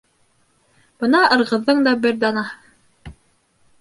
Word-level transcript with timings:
Бына 1.03 1.21
«Ырғыҙ»ҙың 1.35 1.85
бер 2.07 2.19
данаһы 2.25 3.15